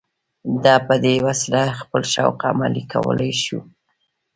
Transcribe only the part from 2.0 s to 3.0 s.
شوق عملي